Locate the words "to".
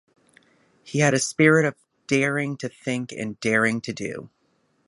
2.57-2.69, 3.81-3.93